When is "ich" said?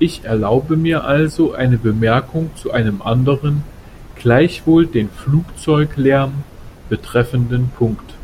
0.00-0.24